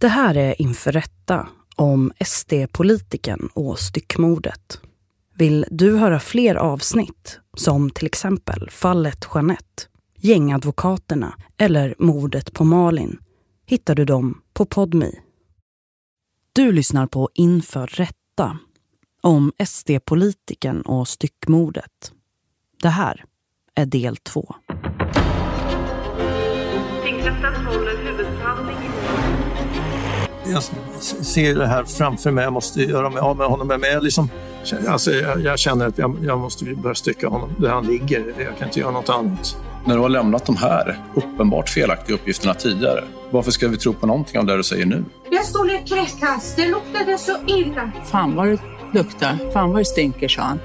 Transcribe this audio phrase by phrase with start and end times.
[0.00, 4.80] Det här är Inför rätta om SD-politiken och styckmordet.
[5.34, 9.82] Vill du höra fler avsnitt, som till exempel fallet Jeanette,
[10.16, 13.18] gängadvokaterna eller mordet på Malin,
[13.66, 15.20] hittar du dem på Podmi.
[16.52, 18.58] Du lyssnar på Inför rätta
[19.22, 22.12] om SD-politiken och styckmordet.
[22.82, 23.24] Det här
[23.74, 24.54] är del två.
[30.52, 30.62] Jag
[31.02, 33.66] ser det här framför mig, jag måste göra mig av med honom.
[33.66, 34.30] Men jag, liksom,
[34.88, 38.34] alltså, jag, jag känner att jag, jag, måste börja stycka honom där han ligger.
[38.38, 39.56] Jag kan inte göra något annat.
[39.84, 44.06] När du har lämnat de här uppenbart felaktiga uppgifterna tidigare, varför ska vi tro på
[44.06, 45.04] någonting av det du säger nu?
[45.30, 47.90] Jag stod i ett trädkast, det luktade så illa.
[48.04, 48.58] Fan vad det
[48.94, 50.58] luktar, fan vad det stinker, sa han.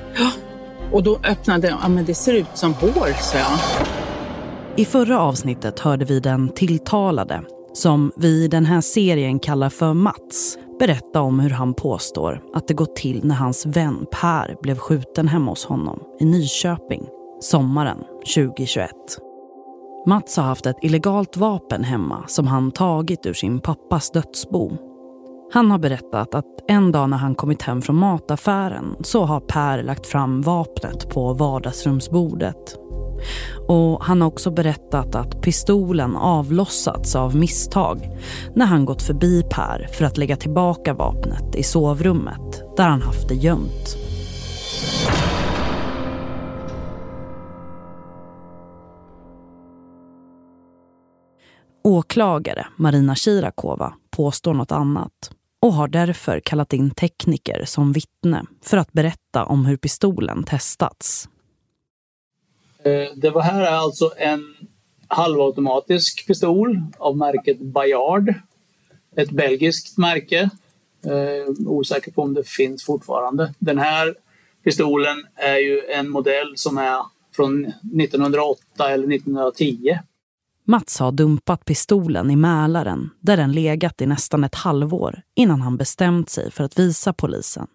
[0.92, 3.60] Och då öppnade, ja men det ser ut som hår, sa jag.
[4.76, 7.44] I förra avsnittet hörde vi den tilltalade
[7.74, 12.68] som vi i den här serien kallar för Mats, berätta om hur han påstår att
[12.68, 17.08] det gått till när hans vän Per blev skjuten hemma hos honom i Nyköping
[17.40, 17.98] sommaren
[18.36, 18.90] 2021.
[20.06, 24.72] Mats har haft ett illegalt vapen hemma som han tagit ur sin pappas dödsbo.
[25.54, 29.84] Han har berättat att en dag när han kommit hem från mataffären så har Per
[29.84, 32.83] lagt fram vapnet på vardagsrumsbordet
[33.68, 38.10] och han har också berättat att pistolen avlossats av misstag
[38.56, 43.28] när han gått förbi Per för att lägga tillbaka vapnet i sovrummet där han haft
[43.28, 43.98] det gömt.
[51.84, 58.78] Åklagare Marina Shirakova påstår något annat och har därför kallat in tekniker som vittne för
[58.78, 61.30] att berätta om hur pistolen testats.
[62.86, 64.54] Eh, det var här är alltså en
[65.08, 68.34] halvautomatisk pistol av märket Bayard.
[69.16, 70.50] Ett belgiskt märke.
[71.06, 73.54] Eh, osäker på om det finns fortfarande.
[73.60, 74.16] Den här
[74.64, 77.00] pistolen är ju en modell som är
[77.36, 80.00] från 1908 eller 1910.
[80.66, 85.78] Mats har dumpat pistolen i Mälaren där den legat i nästan ett halvår innan han
[85.78, 87.68] bestämt sig för att visa polisen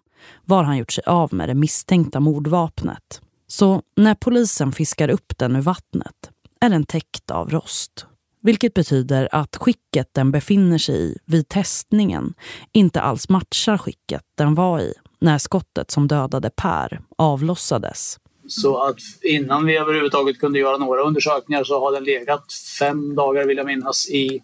[0.45, 3.21] var han gjort sig av med det misstänkta mordvapnet.
[3.51, 6.29] Så när polisen fiskar upp den ur vattnet
[6.61, 8.05] är den täckt av rost.
[8.41, 12.33] Vilket betyder att skicket den befinner sig i vid testningen
[12.71, 18.19] inte alls matchar skicket den var i när skottet som dödade Per avlossades.
[18.47, 23.45] Så att innan vi överhuvudtaget kunde göra några undersökningar så har den legat fem dagar
[23.45, 24.43] vill jag minnas i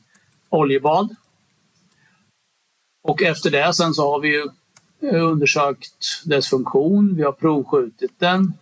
[0.49, 1.15] oljebad.
[3.03, 4.47] Och efter det sen så har vi ju
[5.09, 8.53] eh, undersökt dess funktion, vi har provskjutit den,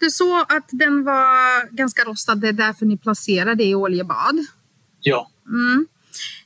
[0.00, 4.46] du sa att den var ganska rostad, det är därför ni placerade det i oljebad.
[5.00, 5.30] Ja.
[5.48, 5.86] Mm.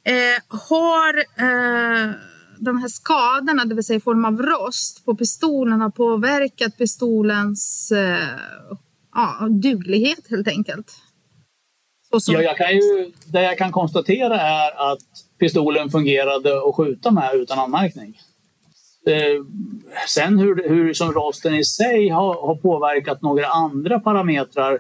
[0.04, 2.14] Eh, har eh,
[2.58, 7.92] de här skadorna, det vill säga i form av rost på pistolen, har påverkat pistolens
[7.92, 8.28] eh,
[9.14, 10.94] ja, duglighet helt enkelt?
[12.10, 14.98] Ja, jag kan ju, det jag kan konstatera är att
[15.38, 18.20] pistolen fungerade att skjuta med utan anmärkning.
[19.08, 19.44] Eh,
[20.08, 24.72] sen hur, hur som rosten i sig har, har påverkat några andra parametrar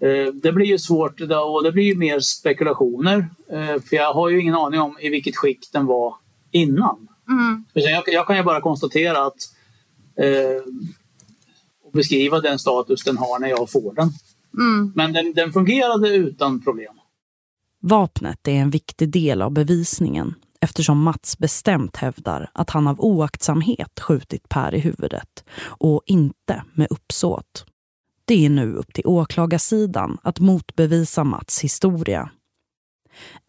[0.00, 3.28] eh, det blir ju svårt och det blir ju mer spekulationer.
[3.52, 6.14] Eh, för jag har ju ingen aning om i vilket skick den var
[6.50, 7.08] innan.
[7.28, 7.64] Mm.
[7.72, 9.36] Jag, jag, kan ju bara konstatera att
[10.20, 10.62] eh,
[11.84, 14.10] och beskriva den status den har när jag får den.
[14.58, 14.92] Mm.
[14.94, 16.94] Men den, den fungerade utan problem.
[17.82, 20.34] Vapnet är en viktig del av bevisningen
[20.66, 26.86] eftersom Mats bestämt hävdar att han av oaktsamhet skjutit Per i huvudet och inte med
[26.90, 27.66] uppsåt.
[28.24, 32.30] Det är nu upp till åklagarsidan att motbevisa Mats historia.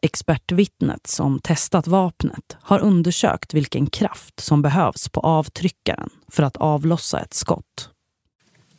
[0.01, 7.19] Expertvittnet som testat vapnet har undersökt vilken kraft som behövs på avtryckaren för att avlossa
[7.19, 7.89] ett skott.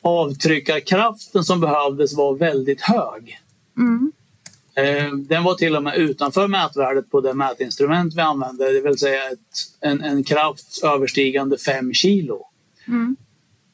[0.03, 3.41] Avtryckarkraften som behövdes var väldigt hög.
[3.77, 4.13] Mm.
[4.79, 8.99] Eh, den var till och med utanför mätvärdet på det mätinstrument vi använde, det vill
[8.99, 9.39] säga ett,
[9.81, 12.47] en, en kraft överstigande 5 kilo.
[12.89, 13.17] Mm.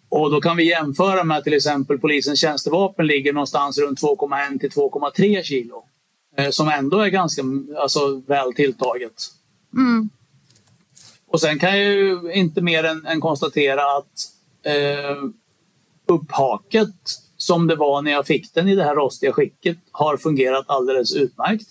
[0.08, 4.70] Och då kan vi jämföra med till exempel polisens tjänstevapen ligger någonstans runt 2,1 till
[4.70, 5.84] 2,3 kilo.
[6.36, 7.42] Eh, som ändå är ganska
[7.78, 9.22] alltså, väl tilltaget.
[9.76, 10.08] Mm.
[11.26, 14.30] Och sen kan jag ju inte mer än, än konstatera att
[14.62, 15.16] eh,
[16.06, 16.94] upphaket
[17.46, 21.14] som det var när jag fick den i det här rostiga skicket har fungerat alldeles
[21.14, 21.68] utmärkt.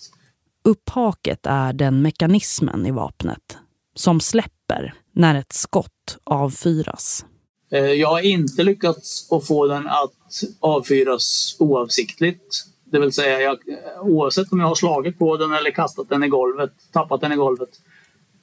[0.64, 3.58] Upphaket är den mekanismen i vapnet
[3.94, 7.24] som släpper när ett skott avfyras.
[7.72, 12.64] Eh, jag har inte lyckats att få den att avfyras oavsiktligt.
[12.84, 13.58] Det vill säga jag,
[14.00, 17.36] oavsett om jag har slagit på den eller kastat den i golvet, tappat den i
[17.36, 17.70] golvet,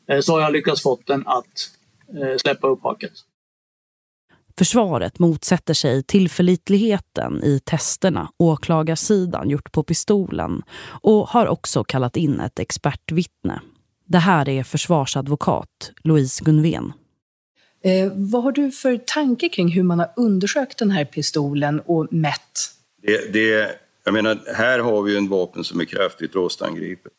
[0.08, 1.70] eh, så har jag lyckats fått den att
[2.22, 3.14] eh, släppa upp haket.
[4.62, 10.62] Försvaret motsätter sig tillförlitligheten i testerna åklagarsidan gjort på pistolen
[11.02, 13.62] och har också kallat in ett expertvittne.
[14.08, 16.94] Det här är försvarsadvokat Louise Gunven.
[17.84, 22.14] Eh, vad har du för tanke kring hur man har undersökt den här pistolen och
[22.14, 22.52] mätt?
[23.02, 27.12] Det, det, jag menar, här har vi en vapen som är kraftigt rostangripen.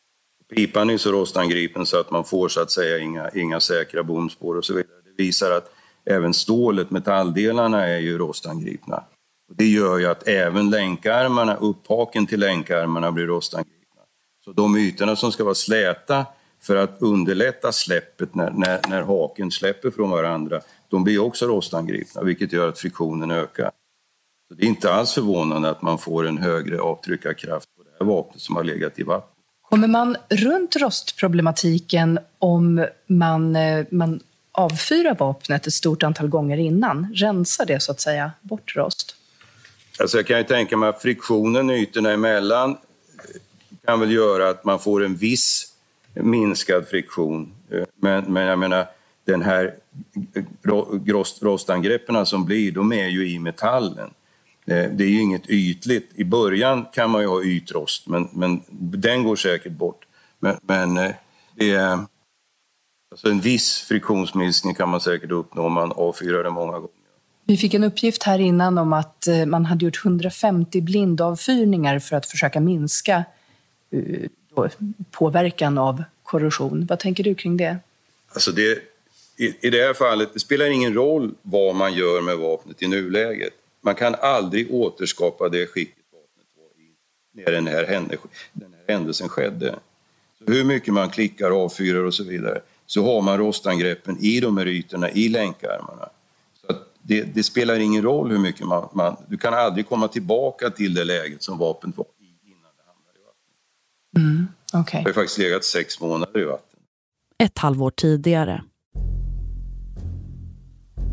[0.55, 4.57] Pipan är så rostangripen så att man får så att säga inga, inga säkra bomspår
[4.57, 4.97] och så vidare.
[5.17, 5.69] Det visar att
[6.05, 9.03] även stålet, metalldelarna är ju rostangripna.
[9.55, 14.01] Det gör ju att även länkarmarna, upphaken till länkarmarna blir rostangripna.
[14.45, 16.25] Så de ytorna som ska vara släta
[16.61, 22.23] för att underlätta släppet när, när, när haken släpper från varandra, de blir också rostangripna
[22.23, 23.71] vilket gör att friktionen ökar.
[24.47, 28.05] Så det är inte alls förvånande att man får en högre avtryckarkraft på det här
[28.05, 29.29] vapnet som har legat i vatten.
[29.69, 34.19] Kommer man runt rostproblematiken om man, eh, man
[34.53, 37.13] avfyra vapnet ett stort antal gånger innan?
[37.15, 39.15] Rensar det så att säga bort rost?
[39.99, 42.77] Alltså jag kan ju tänka mig att friktionen ytorna emellan eh,
[43.85, 45.73] kan väl göra att man får en viss
[46.13, 47.53] minskad friktion.
[47.71, 48.87] Eh, men, men jag menar,
[49.25, 49.73] den här
[50.35, 50.43] eh,
[51.05, 54.09] rost, rostangreppen som blir, de är ju i metallen.
[54.65, 56.11] Det är ju inget ytligt.
[56.15, 60.05] I början kan man ju ha ytrost, men, men den går säkert bort.
[60.39, 60.93] Men, men
[61.55, 61.99] det är,
[63.13, 66.89] alltså en viss friktionsminskning kan man säkert uppnå om man avfyrar det många gånger.
[67.45, 72.15] Vi fick en uppgift här innan om att eh, man hade gjort 150 blindavfyrningar för
[72.15, 73.23] att försöka minska
[75.11, 76.85] påverkan av korrosion.
[76.85, 77.77] Vad tänker du kring det?
[78.33, 78.79] Alltså det
[79.37, 82.87] i, I det här fallet det spelar ingen roll vad man gör med vapnet i
[82.87, 83.53] nuläget.
[83.81, 88.03] Man kan aldrig återskapa det skicket vapnet var i när den här
[88.87, 89.75] händelsen skedde.
[90.37, 94.57] Så hur mycket man klickar, avfyrar och så vidare så har man rostangreppen i de
[94.57, 96.09] här ytorna, i länkarmarna.
[96.61, 99.15] Så det, det, spelar ingen roll hur mycket man, man...
[99.27, 103.19] Du kan aldrig komma tillbaka till det läget som vapnet var i innan det hamnade
[103.19, 104.17] i vattnet.
[104.17, 105.03] Mm, okay.
[105.03, 106.79] Det har faktiskt legat sex månader i vatten.
[107.43, 108.63] Ett halvår tidigare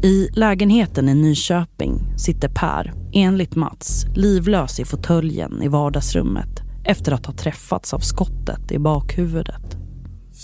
[0.02, 7.26] i lägenheten i Nyköping sitter Per, enligt Mats, livlös i fåtöljen i vardagsrummet efter att
[7.26, 9.80] ha träffats av skottet i bakhuvudet.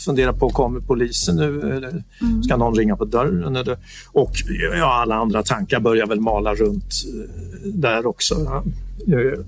[0.05, 1.77] Fundera på, kommer polisen nu?
[1.77, 2.05] Eller
[2.45, 3.57] ska någon ringa på dörren?
[3.57, 3.79] Eller,
[4.13, 4.33] och
[4.79, 8.63] ja, alla andra tankar börjar väl mala runt eh, där också.
[9.07, 9.45] Nu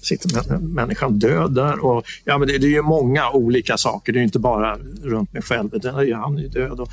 [0.00, 1.84] sitter människan död där.
[1.84, 5.32] Och, ja, men det, det är ju många olika saker, det är inte bara runt
[5.32, 5.70] mig själv.
[5.70, 6.80] Den är, han är död.
[6.80, 6.88] Och,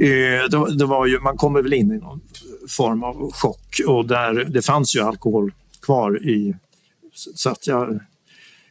[0.00, 2.20] eh, det, det, var ju, man kommer väl in i någon
[2.68, 6.56] form av chock och där, det fanns ju alkohol kvar i...
[7.34, 8.00] Så att jag...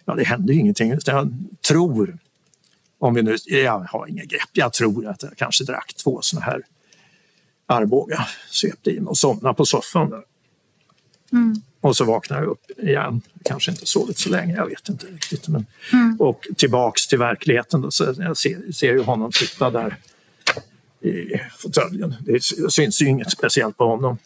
[0.06, 0.98] Ja, det hände ju ingenting.
[1.06, 1.34] Jag
[1.68, 2.18] tror,
[3.00, 3.36] om vi nu...
[3.46, 4.50] Jag har inga grepp.
[4.54, 6.62] Jag tror att jag kanske drack två såna här
[7.68, 10.10] Arboga, svepte in och somnade på soffan.
[10.10, 10.24] Där.
[11.32, 11.62] Mm.
[11.82, 13.22] Och så vaknar jag upp igen.
[13.44, 15.48] Kanske inte sovit så länge, jag vet inte riktigt.
[15.48, 16.18] Men, mm.
[16.20, 17.82] Och tillbaks till verkligheten.
[17.82, 19.98] Då, så jag ser, ser ju honom sitta där
[21.02, 22.16] i fåtöljen.
[22.20, 24.18] Det syns ju inget speciellt på honom.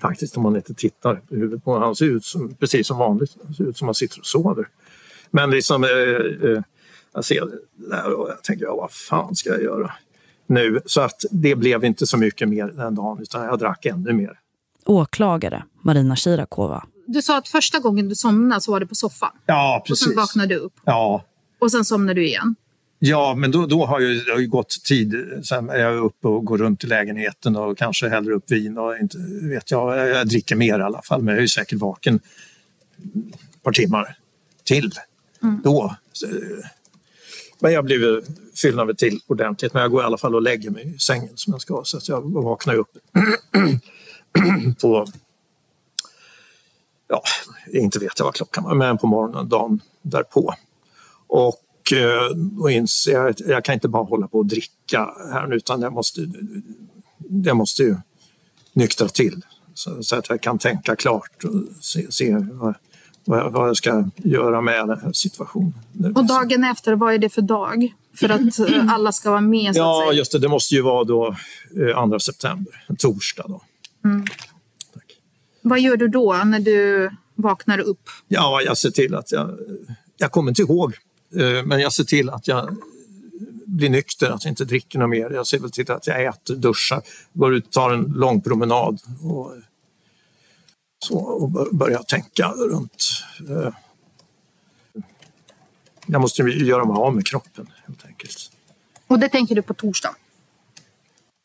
[0.00, 1.86] Faktiskt om man inte tittar på huvudet på honom.
[1.86, 3.36] Han ser ut som, precis som vanligt.
[3.44, 4.68] Han ser ut som han sitter och sover.
[5.30, 6.62] Men liksom, eh, eh,
[7.14, 9.92] jag ser det där och jag tänker, ja, vad fan ska jag göra
[10.46, 10.80] nu?
[10.86, 14.38] Så att det blev inte så mycket mer den dagen utan jag drack ännu mer
[14.84, 16.84] åklagare Marina Shirakova.
[17.06, 19.30] Du sa att första gången du somnade så var det på soffan.
[19.46, 20.06] Ja, precis.
[20.06, 20.72] Och sen vaknade du upp.
[20.84, 21.24] Ja.
[21.58, 22.54] Och sen somnade du igen.
[22.98, 25.14] Ja, men då, då har ju, det har ju gått tid.
[25.44, 28.98] Sen är jag uppe och går runt i lägenheten och kanske häller upp vin och
[28.98, 30.08] inte vet jag.
[30.08, 32.20] Jag dricker mer i alla fall, men jag är ju säkert vaken
[33.54, 34.16] ett par timmar
[34.64, 34.92] till
[35.42, 35.60] mm.
[35.64, 35.96] då.
[37.62, 38.24] Men jag blev
[38.62, 41.52] fyllnade till ordentligt, men jag går i alla fall och lägger mig i sängen som
[41.52, 41.82] jag ska.
[41.84, 42.88] Så att jag vaknar upp
[44.80, 45.06] på,
[47.08, 47.22] ja,
[47.72, 50.54] inte vet jag vad klockan var, men på morgonen dagen därpå.
[51.26, 55.54] Och eh, då inser jag att jag kan inte bara hålla på och dricka här
[55.54, 56.30] utan jag måste,
[57.44, 57.96] jag måste ju
[58.72, 59.40] nyktra till.
[59.74, 62.36] Så, så att jag kan tänka klart och se, se
[63.24, 65.74] vad, vad jag ska göra med den här situationen.
[66.14, 67.94] Och dagen efter, vad är det för dag?
[68.14, 69.76] För att eh, alla ska vara med?
[69.76, 70.38] Ja, just det.
[70.38, 71.36] Det måste ju vara då
[71.94, 73.44] 2 eh, september, en torsdag.
[73.48, 73.62] Då.
[74.04, 74.24] Mm.
[75.62, 78.08] Vad gör du då när du vaknar upp?
[78.28, 79.58] Ja, jag ser till att jag...
[80.16, 80.94] Jag kommer inte ihåg,
[81.36, 82.76] eh, men jag ser till att jag
[83.66, 85.30] blir nykter, att jag inte dricker något mer.
[85.30, 87.02] Jag ser väl till att jag äter, duschar,
[87.32, 89.52] går ut, tar en lång promenad och,
[91.02, 93.08] så, och börjar tänka runt.
[93.48, 93.72] Eh,
[96.06, 98.50] jag måste göra mig av med kroppen helt enkelt.
[99.06, 100.14] Och det tänker du på torsdag?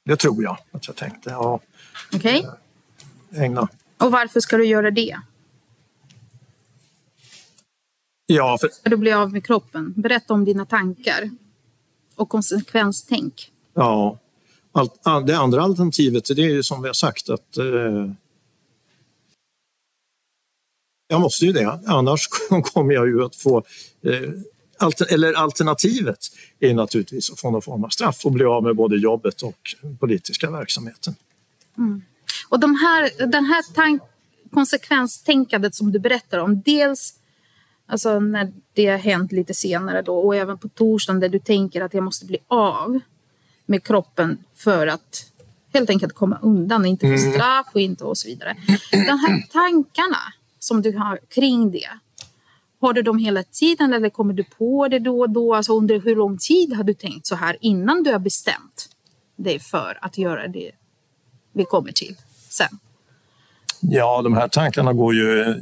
[0.06, 1.30] Det tror jag att jag tänkte.
[1.30, 1.60] Ja,
[2.14, 2.48] Okej.
[3.32, 3.68] ägna.
[3.98, 5.18] Och varför ska du göra det?
[8.26, 9.94] Ja, för, Ska du bli av med kroppen?
[9.96, 11.30] Berätta om dina tankar
[12.16, 13.52] och konsekvenstänk.
[13.74, 14.18] ja.
[14.72, 18.12] Allt, all- det andra alternativet det är ju som vi har sagt att eh,
[21.08, 22.28] jag måste ju det, annars
[22.74, 23.58] kommer jag ju att få
[24.02, 24.30] eh,
[24.78, 26.20] alter, eller alternativet
[26.60, 29.76] är naturligtvis att få någon form av straff och bli av med både jobbet och
[29.82, 31.16] den politiska verksamheten.
[32.50, 34.02] Och de här, den här tank,
[34.52, 37.14] konsekvenstänkandet som du berättar om, dels
[37.86, 41.82] alltså när det har hänt lite senare då och även på torsdagen där du tänker
[41.82, 43.00] att jag måste bli av
[43.66, 45.32] med kroppen för att
[45.74, 48.56] helt enkelt komma undan inte få straff och inte och så vidare.
[48.92, 50.34] De här tankarna
[50.68, 51.90] som du har kring det,
[52.82, 55.56] har du dem hela tiden eller kommer du på det då och då?
[55.56, 58.90] Alltså under hur lång tid har du tänkt så här innan du har bestämt
[59.36, 60.72] dig för att göra det
[61.54, 62.16] vi kommer till
[62.50, 62.80] sen?
[63.80, 65.54] Ja, de här tankarna går ju...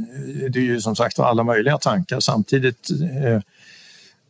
[0.49, 2.89] Det är ju som sagt alla möjliga tankar samtidigt.
[2.89, 3.41] Eh,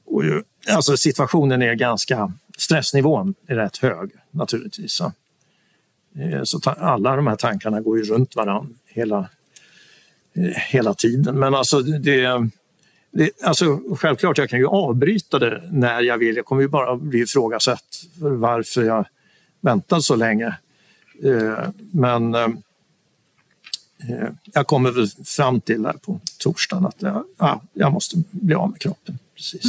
[0.06, 2.34] och ju, alltså situationen är ganska...
[2.58, 4.94] Stressnivån är rätt hög naturligtvis.
[4.94, 5.12] Så,
[6.16, 9.30] eh, så ta, alla de här tankarna går ju runt varandra hela,
[10.70, 11.40] hela tiden.
[11.40, 12.50] Men alltså det...
[13.18, 16.36] Det, alltså, självklart, jag kan ju avbryta det när jag vill.
[16.36, 19.06] Jag kommer ju bara bli ifrågasatt för varför jag
[19.62, 20.58] väntar så länge.
[21.24, 22.48] Eh, men eh,
[24.10, 28.56] eh, jag kommer väl fram till där på torsdagen att jag, ja, jag måste bli
[28.56, 29.20] av med kroppen.
[29.36, 29.64] Precis.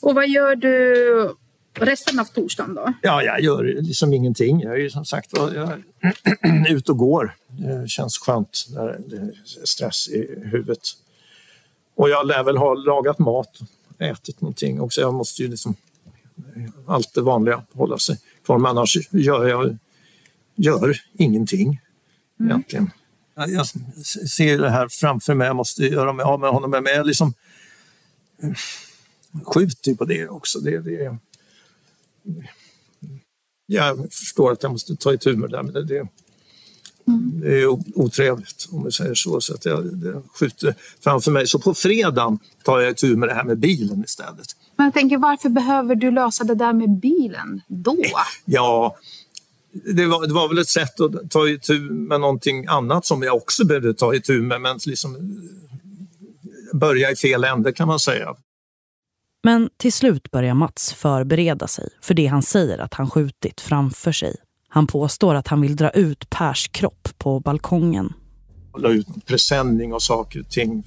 [0.00, 1.34] Och vad gör du
[1.74, 2.92] resten av torsdagen då?
[3.02, 4.60] Ja, jag gör liksom ingenting.
[4.60, 5.82] Jag är ju som sagt jag
[6.68, 7.36] ute och går.
[7.48, 9.32] Det känns skönt när det är
[9.64, 10.82] stress i huvudet.
[11.94, 13.58] Och jag lär väl ha lagat mat,
[13.98, 15.00] ätit någonting också.
[15.00, 15.76] Jag måste ju liksom
[16.86, 18.68] allt det vanliga hålla sig kvar.
[18.68, 19.78] Annars gör jag
[20.54, 21.80] gör ingenting
[22.40, 22.90] egentligen.
[23.34, 23.66] Jag,
[24.28, 25.46] ser det här framför mig.
[25.46, 26.70] Jag måste göra mig av med honom.
[26.70, 27.34] Men jag liksom
[28.42, 28.52] eh,
[29.44, 30.58] skjuter ju på det också.
[30.58, 31.18] Det, det,
[33.66, 36.08] jag förstår att jag måste ta itu med det där, men det, det,
[37.42, 39.40] det är otrevligt om vi säger så.
[39.40, 41.46] så att jag det skjuter framför mig.
[41.46, 44.46] Så på fredagen tar jag itu med det här med bilen istället.
[44.76, 47.96] Men jag tänker, varför behöver du lösa det där med bilen då?
[48.44, 48.96] Ja,
[49.72, 53.36] det var, det var väl ett sätt att ta itu med någonting annat som jag
[53.36, 55.38] också behövde ta itu med, men liksom
[56.72, 58.34] börja i fel ände kan man säga.
[59.44, 64.12] Men till slut börjar Mats förbereda sig för det han säger att han skjutit framför
[64.12, 64.36] sig.
[64.68, 68.12] Han påstår att han vill dra ut Pers kropp på balkongen.
[68.78, 70.84] la ut presenning och saker och ting,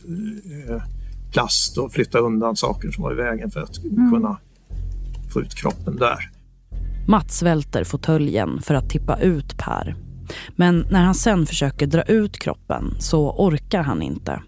[0.70, 0.84] eh,
[1.32, 3.76] plast och flytta undan saker som var i vägen för att
[4.12, 4.40] kunna
[5.34, 6.32] få ut kroppen där.
[7.08, 9.96] Mats välter fåtöljen för att tippa ut Per.
[10.56, 14.42] Men när han sen försöker dra ut kroppen så orkar han inte.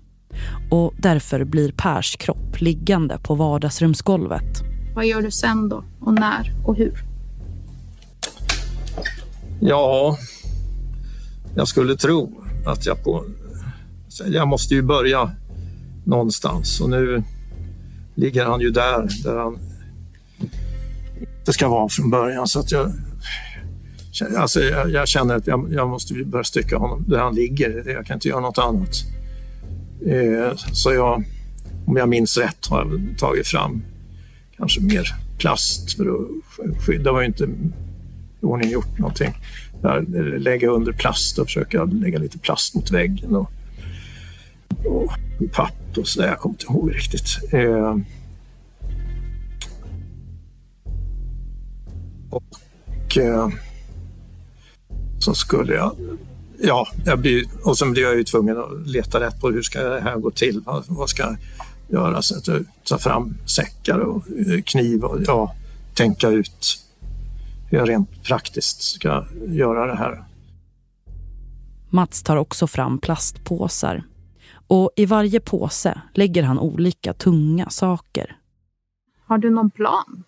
[0.69, 4.63] Och därför blir Pers kropp liggande på vardagsrumsgolvet.
[4.95, 5.83] Vad gör du sen då?
[5.99, 7.03] Och när och hur?
[9.59, 10.17] Ja,
[11.55, 13.25] jag skulle tro att jag på...
[14.25, 15.31] Jag måste ju börja
[16.05, 17.23] någonstans och nu
[18.15, 19.57] ligger han ju där, där han
[21.19, 22.47] inte ska vara från början.
[22.47, 22.91] Så att jag,
[24.37, 27.89] alltså jag, jag känner att jag, jag måste börja stycka honom där han ligger.
[27.89, 28.95] Jag kan inte göra något annat.
[30.05, 31.23] Eh, så jag,
[31.85, 33.81] om jag minns rätt, har jag tagit fram
[34.57, 37.03] kanske mer plast för att skydda.
[37.03, 37.49] Det var ju inte
[38.41, 39.33] ordning gjort någonting.
[39.81, 40.01] Där,
[40.39, 43.51] lägga under plast och försöka lägga lite plast mot väggen och,
[44.85, 45.11] och
[45.51, 46.27] papp och sådär.
[46.27, 47.53] Jag kommer inte ihåg riktigt.
[47.53, 47.97] Eh,
[52.29, 53.49] och eh,
[55.19, 55.95] så skulle jag...
[56.61, 59.83] Ja, jag blir, och sen blir jag ju tvungen att leta rätt på hur ska
[59.83, 60.61] det här gå till.
[60.65, 61.37] Vad, vad ska jag
[61.87, 62.21] göra?
[62.21, 65.55] Så att jag tar fram säckar och eh, kniv och ja,
[65.93, 66.79] tänka ut
[67.69, 70.23] hur jag rent praktiskt ska göra det här.
[71.89, 74.03] Mats tar också fram plastpåsar.
[74.67, 78.37] Och i varje påse lägger han olika tunga saker.
[79.25, 80.23] Har du någon plan?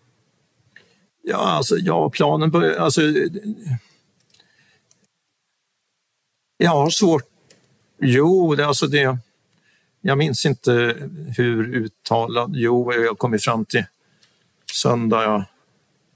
[1.23, 2.79] Ja, alltså, ja planen börjar...
[2.79, 3.01] Alltså,
[6.61, 7.23] jag har svårt...
[7.99, 9.17] Jo, det, alltså det...
[10.01, 10.71] Jag minns inte
[11.37, 12.51] hur uttalad...
[12.55, 13.85] Jo, jag har kommit fram till
[14.73, 15.45] söndag, ja,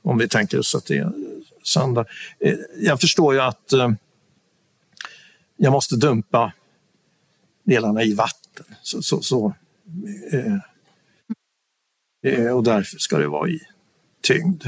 [0.02, 1.12] om vi tänker oss att det är
[1.64, 2.06] söndag.
[2.40, 3.92] Eh, jag förstår ju att eh,
[5.58, 6.54] jag måste dumpa
[7.64, 8.66] delarna i vatten.
[8.82, 9.54] Så, så, så,
[12.24, 13.60] eh, och därför ska det vara i
[14.22, 14.64] tyngd.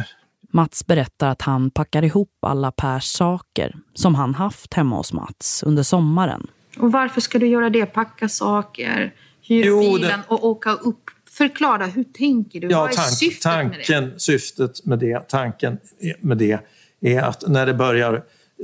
[0.57, 5.63] Mats berättar att han packar ihop alla Pers saker som han haft hemma hos Mats
[5.63, 6.47] under sommaren.
[6.79, 7.85] Och varför ska du göra det?
[7.85, 10.99] Packa saker, hyra Jo, det- bilen och åka upp.
[11.29, 12.67] Förklara, hur tänker du?
[12.67, 14.19] Ja, Vad är tank, syftet tanken, med det?
[14.19, 15.77] syftet med det, tanken
[16.19, 16.59] med det
[17.01, 18.13] är att när det börjar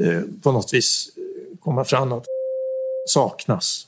[0.02, 1.10] eh, på något vis
[1.60, 2.26] komma fram att
[3.10, 3.88] saknas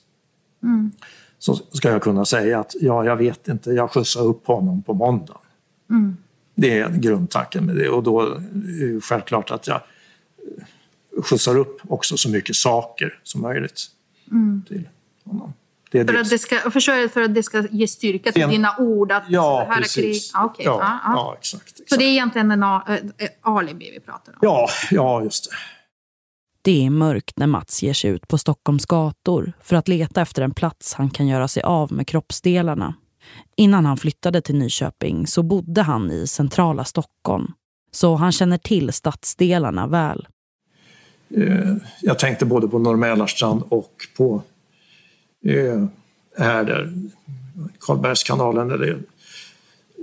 [0.64, 0.92] Mm.
[1.40, 4.94] så ska jag kunna säga att ja, jag vet inte, jag skjutsar upp honom på
[4.94, 5.38] måndag.
[5.90, 6.18] Mm.
[6.56, 9.76] Det är grundtanken med det och då är det självklart att jag
[11.18, 13.82] eh, skjutsar upp också så mycket saker som möjligt
[14.32, 14.64] Mm.
[14.68, 14.90] till
[15.26, 15.54] honom.
[15.92, 16.20] Det är För det.
[16.22, 16.56] att, det ska,
[17.10, 19.86] för att det ska ge styrka till En- dina ord att Ja, det här är
[19.96, 20.06] krig.
[20.06, 20.32] precis.
[20.34, 20.66] Ja, okej.
[20.66, 22.84] Ja, ja, ja, exakt, Så det är egentligen en a-
[23.18, 24.40] äh, alibi vi pratar om?
[24.42, 25.56] Ja, ja, just det.
[26.62, 30.42] Det är mörkt när Mats ger sig ut på Stockholms gator för att leta efter
[30.42, 32.94] en plats han kan göra sig av med kroppsdelarna.
[33.58, 37.52] Innan han flyttade till Nyköping så bodde han i centrala Stockholm.
[37.92, 40.28] Så han känner till stadsdelarna väl.
[41.30, 44.42] Eh, jag tänkte både på Norr Mälarstrand och på
[45.46, 45.86] eh,
[46.38, 46.94] här där
[47.80, 49.00] Karlbergskanalen eller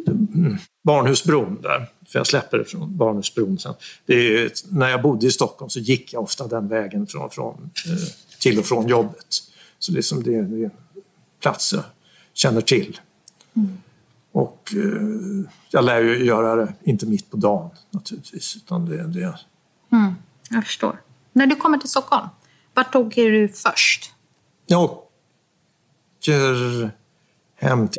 [0.07, 1.87] mm, Barnhusbron där.
[2.07, 3.75] För jag släpper det från Barnhusbron sen.
[4.07, 7.71] Det är, när jag bodde i Stockholm så gick jag ofta den vägen från, från,
[7.87, 7.99] eh,
[8.41, 9.27] till och från jobbet.
[9.79, 10.71] Så liksom det, det är
[11.41, 11.85] platser jag
[12.35, 13.01] känner till.
[14.33, 19.39] Och eh, jag lär ju göra det, inte mitt på dagen naturligtvis, utan det, det
[19.93, 20.15] Mm,
[20.51, 21.01] jag förstår.
[21.33, 22.29] När du kommer till Stockholm,
[22.75, 24.13] vart åker du först?
[24.67, 26.91] Jag åker
[27.55, 27.99] hem till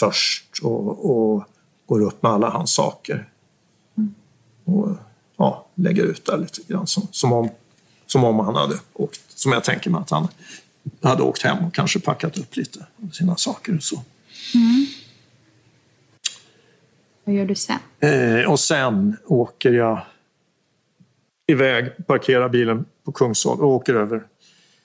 [0.00, 1.44] först och, och
[1.86, 3.28] går upp med alla hans saker.
[4.64, 4.88] Och
[5.36, 7.48] ja, lägger ut där lite grann som, som, om,
[8.06, 10.28] som om han hade åkt, som jag tänker mig att han
[11.02, 14.02] hade åkt hem och kanske packat upp lite av sina saker och så.
[14.54, 14.86] Mm.
[17.24, 17.78] Vad gör du sen?
[18.00, 20.00] Eh, och sen åker jag
[21.46, 24.26] iväg, parkerar bilen på Kungsholmen och åker över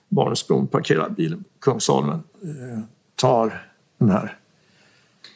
[0.09, 2.79] Barnhusbron, parkerar bilen på Kungsholmen, eh,
[3.15, 4.37] tar den här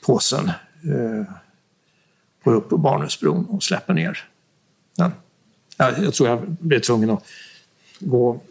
[0.06, 0.48] påsen,
[0.84, 1.34] eh,
[2.44, 4.28] går upp på Barnhusbron och släpper ner
[4.98, 5.12] den.
[5.78, 7.24] Jag, jag tror jag blir tvungen att
[8.00, 8.42] gå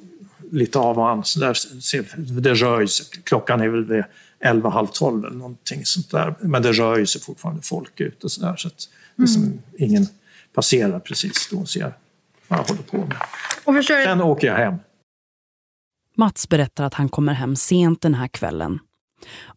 [0.50, 1.24] lite av och an.
[1.24, 3.06] Så där, det rör ju sig.
[3.24, 4.04] Klockan är väl vid
[4.40, 6.34] 11, halv 12 eller någonting sånt där.
[6.40, 8.56] Men det rör ju sig fortfarande folk ute så där.
[8.56, 10.06] Så att liksom ingen
[10.54, 11.94] passerar precis då och ser
[12.48, 13.16] vad jag håller på med.
[13.64, 14.74] Och förstår Sen åker jag hem.
[16.16, 18.78] Mats berättar att han kommer hem sent den här kvällen.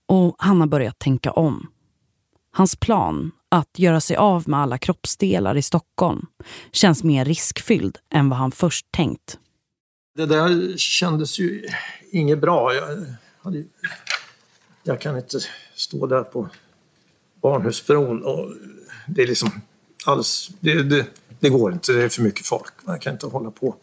[0.05, 1.67] Och han har börjat tänka om.
[2.51, 6.25] Hans plan att göra sig av med alla kroppsdelar i Stockholm
[6.71, 9.39] känns mer riskfylld än vad han först tänkt.
[10.15, 11.69] Det där kändes ju
[12.11, 12.73] inget bra.
[12.73, 13.05] Jag,
[13.41, 13.63] hade,
[14.89, 15.39] jag kan inte
[15.75, 16.49] stå där på
[17.41, 18.53] Barnhusbron och
[19.07, 19.61] det är liksom
[20.05, 21.05] alls, det, det,
[21.39, 21.91] det går inte.
[21.91, 22.73] Det är för mycket folk.
[22.83, 23.75] Man kan inte hålla på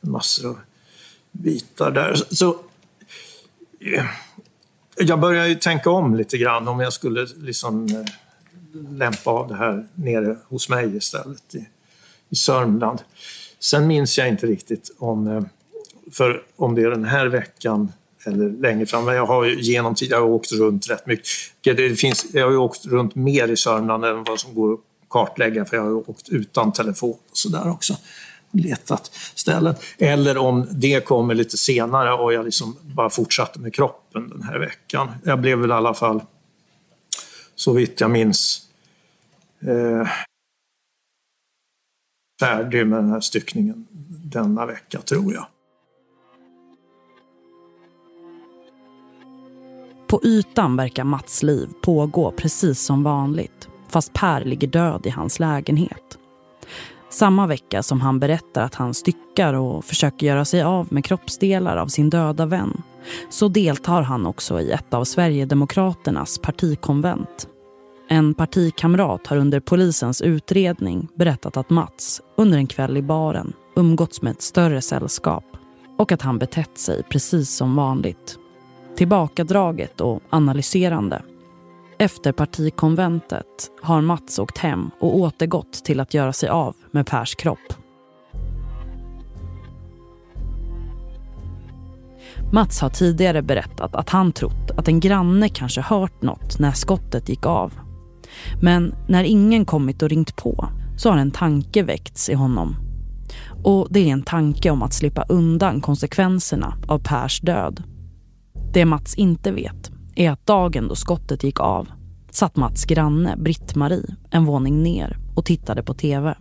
[0.00, 0.60] med massor av
[1.32, 2.14] bitar där.
[2.14, 2.50] Så,
[3.80, 4.04] eh,
[4.96, 8.04] jag börjar ju tänka om lite grann om jag skulle liksom eh,
[8.90, 11.68] lämpa av det här nere hos mig istället i,
[12.28, 13.02] i Sörmland.
[13.58, 15.42] Sen minns jag inte riktigt om, eh,
[16.12, 17.92] för om det är den här veckan
[18.26, 19.04] eller längre fram.
[19.04, 21.28] Men jag har ju genom tiden jag har åkt runt rätt mycket.
[21.62, 24.80] Det finns, jag har ju åkt runt mer i Sörmland än vad som går att
[25.10, 27.96] kartlägga för jag har ju åkt utan telefon och sådär också.
[28.50, 29.74] Letat ställen.
[29.98, 34.58] Eller om det kommer lite senare och jag liksom bara fortsatte med kroppen den här
[34.58, 35.10] veckan.
[35.24, 36.22] Jag blev väl i alla fall,
[37.54, 38.60] så vitt jag minns,
[39.62, 40.08] eh,
[42.40, 43.86] färdig med den här styckningen
[44.24, 45.46] denna vecka tror jag.
[50.14, 55.40] På ytan verkar Mats liv pågå precis som vanligt, fast Per ligger död i hans
[55.40, 56.18] lägenhet.
[57.10, 61.76] Samma vecka som han berättar att han styckar och försöker göra sig av med kroppsdelar
[61.76, 62.82] av sin döda vän
[63.30, 67.48] så deltar han också i ett av Sverigedemokraternas partikonvent.
[68.08, 74.22] En partikamrat har under polisens utredning berättat att Mats under en kväll i baren umgåtts
[74.22, 75.44] med ett större sällskap
[75.98, 78.38] och att han betett sig precis som vanligt.
[78.96, 81.22] Tillbakadraget och analyserande.
[81.98, 87.34] Efter partikonventet har Mats åkt hem och återgått till att göra sig av med Pers
[87.34, 87.74] kropp.
[92.52, 97.28] Mats har tidigare berättat att han trott att en granne kanske hört något när skottet
[97.28, 97.72] gick av.
[98.62, 102.76] Men när ingen kommit och ringt på så har en tanke väckts i honom.
[103.64, 107.82] Och det är en tanke om att slippa undan konsekvenserna av Pers död.
[108.74, 111.88] Det Mats inte vet är att dagen då skottet gick av
[112.30, 116.34] satt Mats granne Britt-Marie en våning ner och tittade på tv.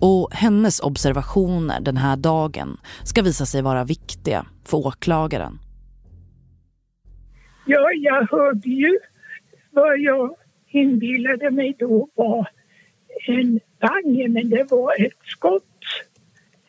[0.00, 5.58] Och hennes observationer den här dagen ska visa sig vara viktiga för åklagaren.
[7.66, 8.98] Ja, jag hörde ju
[9.70, 10.34] vad jag
[10.68, 12.48] inbillade mig då var
[13.26, 15.75] en bang, men det var ett skott.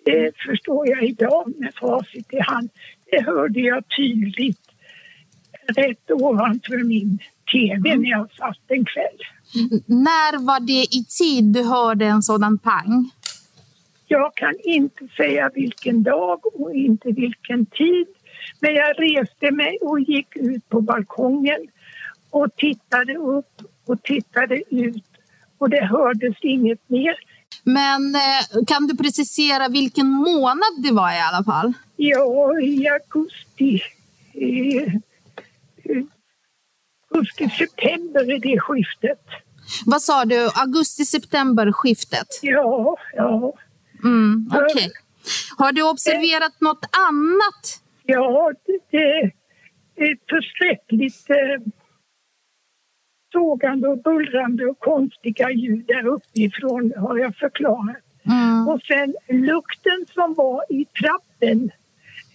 [0.07, 2.69] Det förstår jag idag med facit i hand.
[3.11, 4.59] Det hörde jag tydligt
[5.67, 7.19] rätt ovanför min
[7.51, 9.19] tv när jag satt en kväll.
[9.85, 13.11] När var det i tid du hörde en sådan pang?
[14.07, 18.07] Jag kan inte säga vilken dag och inte vilken tid.
[18.59, 21.67] Men jag reste mig och gick ut på balkongen
[22.29, 25.03] och tittade upp och tittade ut
[25.57, 27.15] och det hördes inget mer.
[27.67, 31.73] Men eh, kan du precisera vilken månad det var i alla fall?
[31.95, 33.81] Ja, i augusti.
[34.33, 34.93] Eh,
[37.13, 39.25] augusti-september är det skiftet.
[39.85, 40.49] Vad sa du?
[40.55, 42.39] Augusti-september-skiftet?
[42.41, 43.53] Ja, ja.
[44.03, 44.89] Mm, okay.
[45.57, 47.81] Har du observerat det, något annat?
[48.05, 48.51] Ja,
[48.91, 49.31] det,
[49.95, 51.71] är förskräckligt eh,
[53.37, 57.97] sågande och bullrande och konstiga ljud där uppifrån har jag förklarat.
[58.25, 58.67] Mm.
[58.67, 61.71] Och sen lukten som var i trappen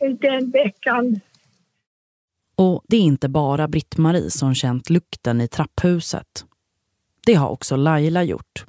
[0.00, 1.20] eh, den veckan.
[2.54, 6.44] Och det är inte bara Britt-Marie som känt lukten i trapphuset.
[7.26, 8.64] Det har också Laila gjort.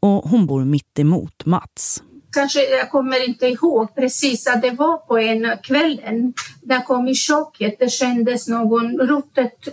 [0.00, 2.02] Och hon bor mitt emot Mats.
[2.32, 6.34] Kanske jag kommer inte ihåg precis att det var på en kvällen.
[6.62, 9.68] Jag kom i chocket, det kändes någon ruttet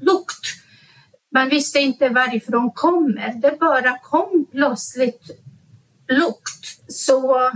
[0.00, 0.63] lukt
[1.34, 3.34] man visste inte varifrån kommer.
[3.34, 5.30] Det bara kom plötsligt
[6.08, 6.92] lukt.
[6.92, 7.50] Så,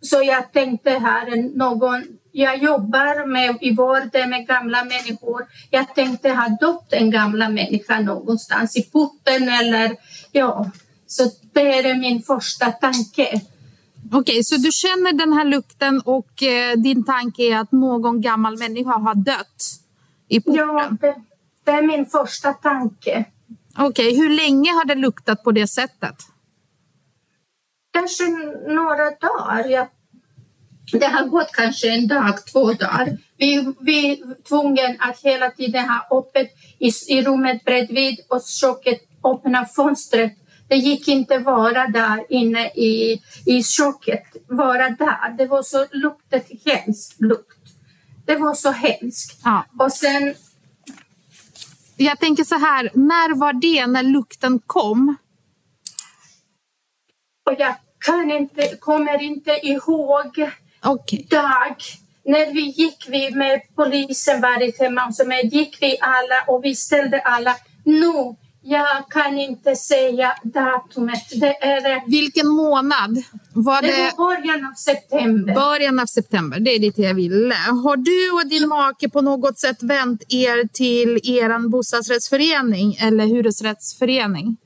[0.00, 5.46] så jag tänkte här, någon, jag jobbar med, i vården med gamla människor.
[5.70, 9.96] Jag tänkte ha dött en gamla människa någonstans i porten eller
[10.32, 10.70] ja.
[11.06, 13.40] Så det är min första tanke.
[14.12, 18.58] Okej, så du känner den här lukten och eh, din tanke är att någon gammal
[18.58, 19.62] människa har dött
[20.28, 20.56] i porten?
[20.56, 21.14] Ja, det,
[21.68, 23.24] det är min första tanke.
[23.78, 24.16] Okej, okay.
[24.16, 26.14] hur länge har det luktat på det sättet?
[27.92, 28.24] Kanske
[28.66, 29.68] några dagar.
[29.68, 29.86] Jag,
[30.92, 33.18] det har gått kanske en dag, två dagar.
[33.36, 39.00] Vi, vi är tvungna att hela tiden ha öppet i, i rummet bredvid och köket,
[39.24, 40.32] öppna fönstret.
[40.68, 45.36] Det gick inte vara där inne i, i köket, vara där.
[45.38, 47.68] Det var så luktet hemskt lukt.
[48.26, 49.40] Det var så hemskt.
[49.44, 49.64] Ja.
[49.78, 50.34] Och sen
[51.98, 55.16] jag tänker så här, när var det när lukten kom?
[57.46, 60.50] Och jag kan inte, kommer inte ihåg
[60.84, 61.22] okay.
[61.22, 61.76] dag.
[62.24, 66.74] När vi gick vi med polisen varje hemma så med gick vi alla och vi
[66.74, 68.36] ställde alla nu
[68.68, 71.40] jag kan inte säga datumet.
[71.40, 72.10] Det är...
[72.10, 73.22] Vilken månad?
[73.52, 73.88] Var det...
[73.88, 75.54] det var början av september.
[75.54, 77.54] Början av september, det är det jag ville.
[77.54, 84.56] Har du och din make på något sätt vänt er till er bostadsrättsförening eller hyresrättsförening?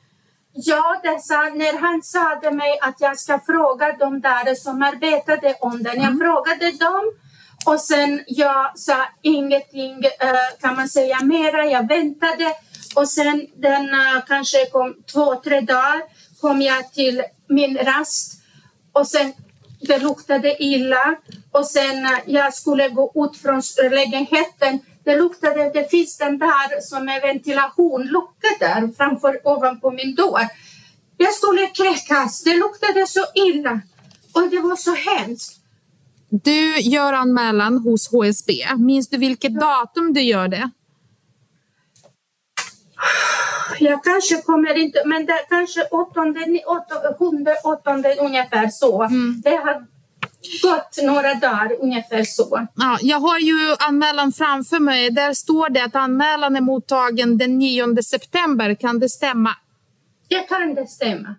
[0.55, 4.83] Ja, det sa, när han sa till mig att jag ska fråga de där som
[4.83, 5.97] arbetade om den.
[5.97, 6.19] Jag mm.
[6.19, 7.13] frågade dem
[7.67, 11.67] och sen jag sa ingenting, eh, kan man säga, mera.
[11.67, 12.55] Jag väntade
[12.95, 16.03] och sen den uh, kanske kom två, tre dagar
[16.41, 18.41] kom jag till min rast
[18.93, 19.33] och sen
[19.81, 21.17] det luktade illa
[21.53, 24.79] och sen uh, jag skulle gå ut från lägenheten.
[25.05, 30.49] Det luktade, det finns den där som är ventilationlucka där framför ovanpå min dörr.
[31.17, 33.81] Jag skulle kräkas, det luktade så illa
[34.33, 35.59] och det var så hemskt.
[36.31, 38.53] Du gör anmälan hos HSB.
[38.77, 40.71] Minns du vilket datum du gör det?
[43.79, 49.03] Jag kanske kommer inte, men det kanske åttonde, åttonde, sjunde, åttonde ungefär så.
[49.03, 49.41] Mm.
[49.45, 49.87] Det har
[50.63, 52.67] gått några dagar ungefär så.
[52.75, 55.11] Ja, jag har ju anmälan framför mig.
[55.11, 58.75] Där står det att anmälan är mottagen den 9 september.
[58.75, 59.51] Kan det stämma?
[60.29, 61.35] Det kan det stämma.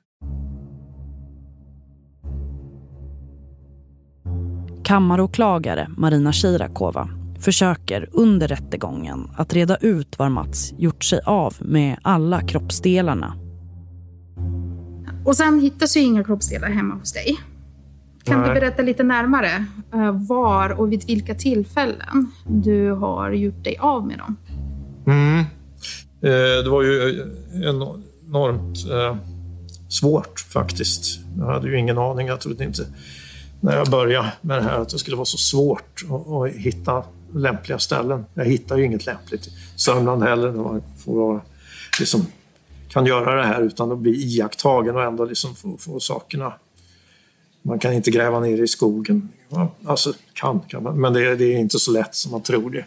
[4.84, 7.10] Kammaråklagare Marina Shirakova
[7.44, 13.34] försöker under rättegången att reda ut var Mats gjort sig av med alla kroppsdelarna.
[15.26, 17.38] Och sen hittas ju inga kroppsdelar hemma hos dig.
[18.24, 18.48] Kan Nej.
[18.48, 24.08] du berätta lite närmare uh, var och vid vilka tillfällen du har gjort dig av
[24.08, 24.36] med dem?
[25.08, 25.40] Mm.
[26.22, 27.24] Eh, det var ju
[27.64, 29.18] enormt eh,
[29.90, 31.20] svårt faktiskt.
[31.38, 32.28] Jag hade ju ingen aning.
[32.28, 32.86] Jag trodde inte
[33.60, 37.04] när jag började med det här att det skulle vara så svårt att hitta
[37.36, 38.26] lämpliga ställen.
[38.34, 41.42] Jag hittar ju inget lämpligt i Sörmland heller där man får vara,
[42.00, 42.26] liksom,
[42.90, 46.54] kan göra det här utan att bli iakttagen och ändå liksom få, få sakerna
[47.64, 49.30] man kan inte gräva ner i skogen.
[49.86, 52.86] Alltså, kan, kan man, men det, det, är inte så lätt som man tror det.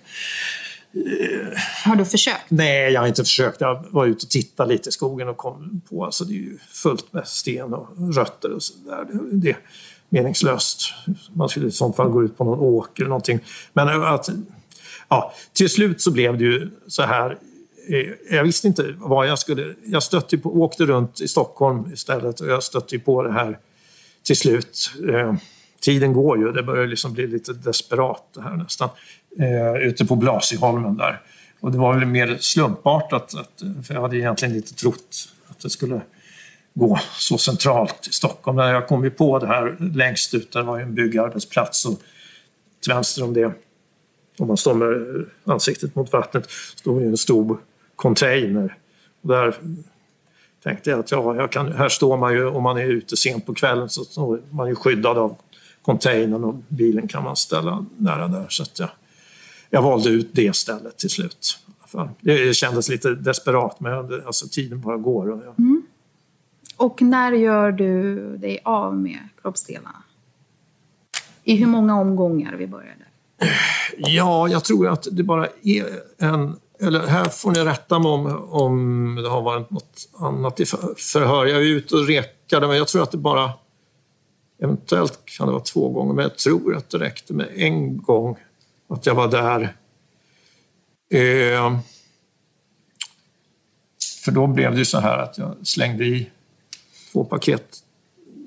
[1.85, 2.45] Har du försökt?
[2.49, 3.61] Nej, jag har inte försökt.
[3.61, 7.13] Jag var ute och tittade lite i skogen och kom på alltså det är fullt
[7.13, 9.07] med sten och rötter och sådär.
[9.33, 9.57] Det,
[10.09, 10.95] meningslöst.
[11.33, 13.41] Man skulle i så fall gå ut på någon åker eller någonting.
[13.73, 14.29] Men eh, att,
[15.09, 17.39] ja, till slut så blev det ju så här
[17.89, 19.75] eh, jag visste inte vad jag skulle...
[19.85, 23.59] Jag stötte på, åkte runt i Stockholm istället och jag stötte på det här
[24.23, 24.91] till slut.
[25.13, 25.35] Eh,
[25.81, 28.89] tiden går ju, det börjar liksom bli lite desperat det här nästan.
[29.39, 31.21] Eh, ute på Blasieholmen där.
[31.61, 35.71] Och det var väl mer slumpartat, att, för jag hade egentligen inte trott att det
[35.71, 36.01] skulle
[36.79, 38.57] gå så centralt i Stockholm.
[38.57, 42.01] När jag kom ju på det här längst ut, där var ju en byggarbetsplats och
[42.83, 43.53] till vänster om det,
[44.39, 47.59] om man står med ansiktet mot vattnet, stod ju en stor
[47.97, 48.77] container.
[49.23, 49.55] Och där
[50.63, 53.47] tänkte jag att ja, jag kan, här står man ju, om man är ute sent
[53.47, 55.37] på kvällen så står man ju skyddad av
[55.83, 58.47] containern och bilen kan man ställa nära där.
[58.49, 58.89] Så att jag,
[59.71, 61.59] jag valde ut det stället till slut.
[62.21, 65.31] Det kändes lite desperat men alltså, tiden bara går.
[65.31, 65.59] Och, jag...
[65.59, 65.86] mm
[66.77, 70.03] och när gör du dig av med kroppsdelarna?
[71.45, 73.05] I hur många omgångar vi började?
[73.97, 75.87] Ja, jag tror att det bara är
[76.19, 80.67] en eller här får ni rätta mig om, om det har varit något annat i
[80.67, 81.47] förhör.
[81.47, 83.53] Jag är ute och rekade, men jag tror att det bara...
[84.59, 88.37] Eventuellt kan det vara två gånger, men jag tror att det räckte med en gång
[88.89, 89.77] att jag var där.
[91.11, 91.79] Eh,
[94.25, 96.31] för då blev det ju så här att jag slängde i
[97.17, 97.77] två paket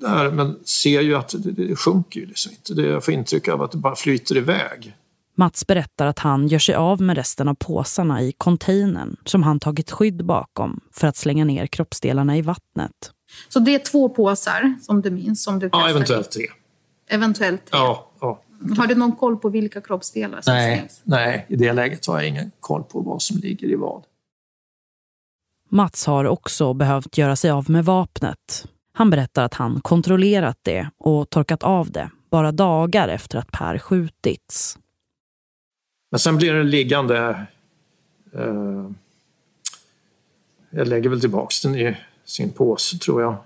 [0.00, 2.74] där, men ser ju att det, det sjunker ju liksom inte.
[2.74, 4.96] Det, jag får intryck av att det bara flyter iväg.
[5.34, 9.60] Mats berättar att han gör sig av med resten av påsarna i containern som han
[9.60, 13.12] tagit skydd bakom för att slänga ner kroppsdelarna i vattnet.
[13.48, 15.42] Så det är två påsar som du minns?
[15.42, 16.46] Som du ja, eventuellt tre.
[17.08, 17.78] Eventuellt tre?
[17.78, 18.42] Ja, ja.
[18.78, 21.00] Har du någon koll på vilka kroppsdelar som nej, finns?
[21.04, 24.02] Nej, i det läget har jag ingen koll på vad som ligger i vad.
[25.72, 28.66] Mats har också behövt göra sig av med vapnet.
[28.92, 33.78] Han berättar att han kontrollerat det och torkat av det bara dagar efter att Per
[33.78, 34.78] skjutits.
[36.10, 37.46] Men sen blir den liggande.
[38.32, 38.90] Eh,
[40.70, 43.36] jag lägger väl tillbaks den i sin påse tror jag.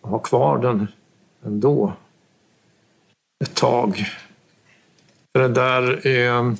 [0.00, 0.88] Och har kvar den
[1.44, 1.92] ändå
[3.44, 4.06] ett tag.
[5.32, 6.54] För det där eh,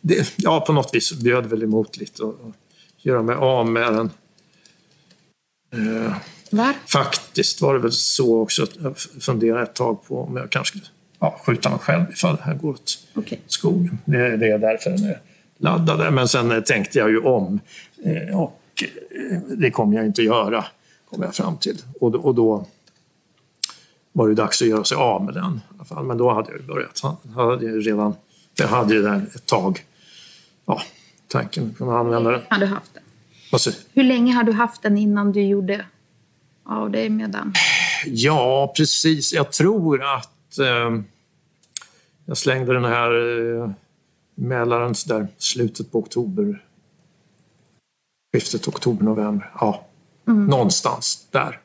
[0.00, 2.34] det, ja, på något vis bjöd väl emot lite att
[3.08, 4.10] göra mig av med den.
[5.72, 6.14] Eh,
[6.86, 10.78] faktiskt var det väl så också att jag funderade ett tag på om jag kanske
[10.78, 13.38] skulle ja, skjuta mig själv ifall det här går åt okay.
[13.46, 13.98] skogen.
[14.04, 15.20] Det, det är därför den är
[15.58, 16.12] laddad.
[16.12, 17.60] Men sen tänkte jag ju om
[18.04, 18.60] eh, och
[19.30, 20.64] eh, det kommer jag inte göra,
[21.10, 21.78] kom jag fram till.
[22.00, 22.66] Och, och då
[24.12, 25.60] var det dags att göra sig av med den.
[25.70, 26.04] I alla fall.
[26.04, 27.00] Men då hade jag börjat.
[27.02, 28.14] Jag hade redan,
[28.54, 29.84] jag hade ju den ett tag.
[30.66, 30.82] Ja,
[31.28, 32.40] tanken att använda den.
[32.48, 33.02] Hade du haft den?
[33.92, 35.86] Hur länge har du haft den innan du gjorde
[36.64, 37.52] av dig med den?
[38.06, 39.32] Ja, precis.
[39.32, 41.00] Jag tror att eh,
[42.26, 43.10] jag slängde den här
[43.62, 43.70] eh,
[44.34, 46.64] Mälaren där slutet på oktober.
[48.32, 49.50] Skiftet oktober-november.
[49.60, 49.86] Ja,
[50.28, 50.46] mm.
[50.46, 51.60] någonstans där.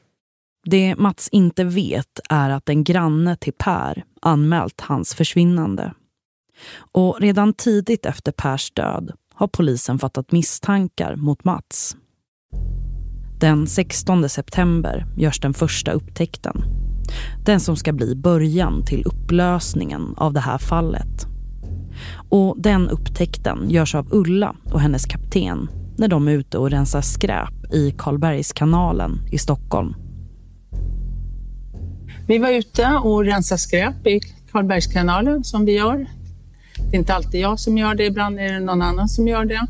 [0.66, 5.94] Det Mats inte vet är att en granne till Per anmält hans försvinnande.
[6.76, 11.98] Och redan tidigt efter Pers död har polisen fattat misstankar mot Mats.
[13.40, 16.64] Den 16 september görs den första upptäckten.
[17.46, 21.28] Den som ska bli början till upplösningen av det här fallet.
[22.30, 25.68] Och den upptäckten görs av Ulla och hennes kapten
[25.98, 29.96] när de är ute och rensar skräp i Karlbergskanalen i Stockholm.
[32.28, 34.20] Vi var ute och rensade skräp i
[34.52, 36.08] Karlbergskanalen som vi gör.
[36.90, 39.46] Det är inte alltid jag som gör det, ibland är det någon annan som gör
[39.46, 39.68] det.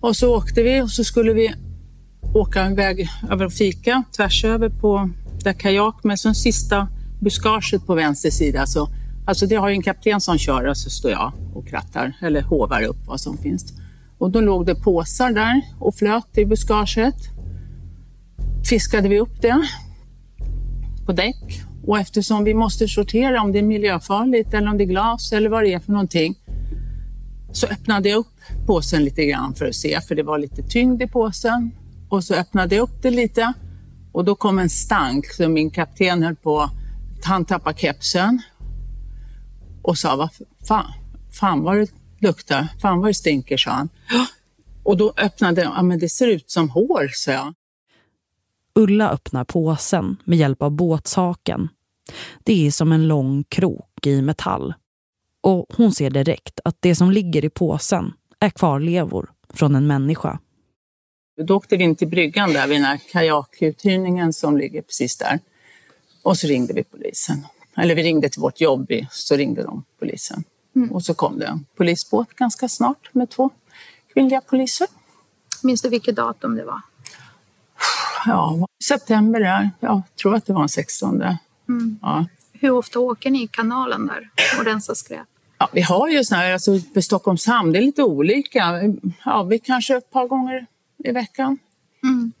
[0.00, 1.54] Och så åkte vi och så skulle vi
[2.34, 5.10] åka en väg över och fika tvärs över på
[5.44, 6.88] där kajak men sen sista
[7.20, 8.66] buskaget på vänster sida.
[8.66, 8.88] Så,
[9.26, 12.42] alltså det har ju en kapten som kör och så står jag och krattar eller
[12.42, 13.72] hovar upp vad som finns.
[14.18, 17.16] Och då låg det påsar där och flöt i buskaget.
[18.68, 19.68] Fiskade vi upp det
[21.06, 24.86] på däck och eftersom vi måste sortera om det är miljöfarligt eller om det är
[24.86, 26.34] glas eller vad det är för någonting
[27.52, 31.02] så öppnade jag upp påsen lite grann för att se, för det var lite tyngd
[31.02, 31.70] i påsen.
[32.08, 33.52] Och så öppnade jag upp det lite
[34.12, 36.70] och då kom en stank så min kapten höll på,
[37.24, 38.42] han tappade kepsen
[39.82, 40.30] och sa, vad
[40.68, 40.92] fan,
[41.40, 41.86] fan vad det
[42.18, 43.88] luktar, Fan vad det stinker, sa han.
[44.82, 47.54] Och då öppnade jag, ja men det ser ut som hår, sa jag.
[48.74, 51.68] Ulla öppnar påsen med hjälp av båtshaken.
[52.44, 54.74] Det är som en lång krok i metall.
[55.40, 60.38] Och hon ser direkt att det som ligger i påsen är kvarlevor från en människa.
[61.42, 65.38] Då åkte vi in till bryggan där vid den här kajakuthyrningen som ligger precis där.
[66.22, 67.46] Och så ringde vi polisen.
[67.76, 70.44] Eller vi ringde till vårt jobb, så ringde de polisen.
[70.76, 70.92] Mm.
[70.92, 73.50] Och så kom det en polisbåt ganska snart med två
[74.12, 74.86] kvinnliga poliser.
[75.62, 76.80] Minns du vilket datum det var?
[78.26, 79.70] Ja, september där.
[79.80, 81.22] Jag tror att det var den 16.
[81.68, 81.98] Mm.
[82.02, 82.26] Ja.
[82.52, 85.26] Hur ofta åker ni i kanalen där och rensar skräp?
[85.58, 88.82] Ja, vi har ju såna här, alltså för Stockholms hamn, det är lite olika.
[89.24, 90.66] Ja, vi kanske ett par gånger
[91.04, 91.58] i veckan.
[92.02, 92.32] Mm.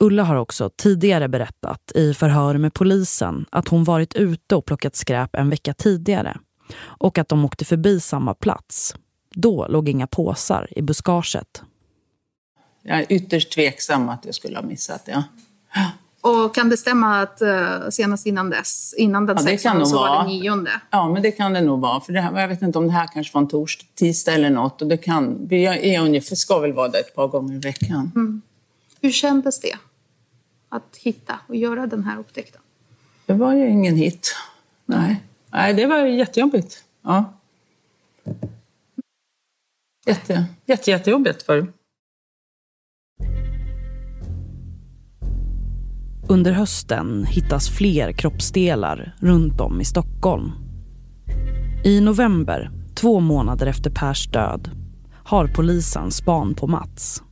[0.00, 4.96] Ulla har också tidigare berättat i förhör med polisen att hon varit ute och plockat
[4.96, 6.38] skräp en vecka tidigare
[6.82, 8.94] och att de åkte förbi samma plats.
[9.34, 11.62] Då låg inga påsar i buskaget.
[12.82, 15.24] Jag är ytterst tveksam att jag skulle ha missat det.
[16.20, 19.86] Och kan det stämma att uh, senast innan dess, innan den Ja, det 16 kan
[19.86, 20.22] så nog var vara.
[20.22, 20.80] det nionde?
[20.90, 22.00] Ja, men det kan det nog vara.
[22.00, 24.50] För det här, jag vet inte om det här kanske var en torsdag, tisdag eller
[24.50, 24.82] något.
[24.82, 25.64] Och det kan, vi
[25.94, 28.12] är ungefär, ska väl vara där ett par gånger i veckan.
[28.14, 28.42] Mm.
[29.00, 29.76] Hur kändes det
[30.68, 32.60] att hitta och göra den här upptäckten?
[33.26, 34.36] Det var ju ingen hit.
[34.86, 36.84] Nej, Nej det var jättejobbigt.
[37.02, 37.32] Ja.
[40.06, 41.66] Jätte, jätte, jättejobbigt var det.
[46.28, 50.52] Under hösten hittas fler kroppsdelar runt om i Stockholm.
[51.84, 54.70] I november, två månader efter Pers död,
[55.24, 57.22] har polisen span på Mats.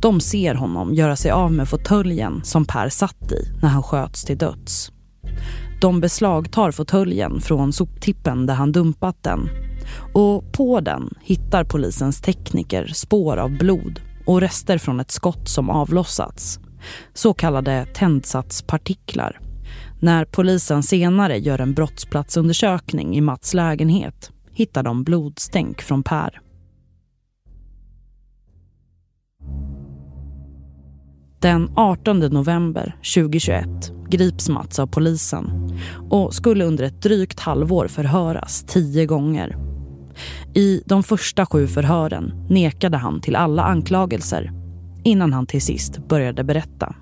[0.00, 4.24] De ser honom göra sig av med fåtöljen som Per satt i när han sköts
[4.24, 4.92] till döds.
[5.80, 9.48] De beslagtar fåtöljen från soptippen där han dumpat den
[10.14, 15.70] och på den hittar polisens tekniker spår av blod och rester från ett skott som
[15.70, 16.60] avlossats.
[17.14, 19.40] Så kallade tändsatspartiklar.
[20.00, 26.40] När polisen senare gör en brottsplatsundersökning i Mats lägenhet hittar de blodstänk från Per.
[31.40, 33.66] Den 18 november 2021
[34.08, 35.70] grips Mats av polisen
[36.10, 39.56] och skulle under ett drygt halvår förhöras tio gånger.
[40.54, 44.63] I de första sju förhören nekade han till alla anklagelser
[45.04, 46.94] innan han till sist började berätta.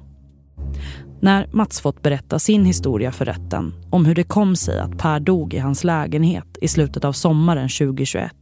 [1.20, 5.20] När Mats fått berätta sin historia för rätten om hur det kom sig att Per
[5.20, 8.32] dog i hans lägenhet i slutet av sommaren 2021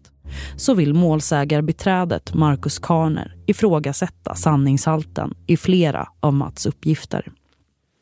[0.57, 7.33] så vill målsägarbiträdet Marcus Karner ifrågasätta sanningshalten i flera av Mats uppgifter.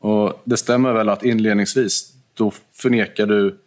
[0.01, 3.59] Och det stämmer väl att inledningsvis då förnekar du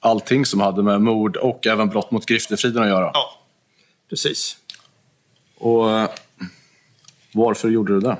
[0.00, 3.10] allting som hade med mord och även brott mot griftefriden att göra.
[3.14, 3.40] Ja,
[4.10, 4.56] precis.
[5.58, 5.86] Och
[7.34, 8.16] varför gjorde du det?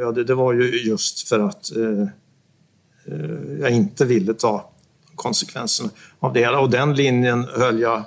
[0.00, 2.08] Ja, det, det var ju just för att eh,
[3.06, 4.70] eh, jag inte ville ta
[5.14, 6.60] konsekvenserna av det hela.
[6.60, 8.04] Och den linjen höll jag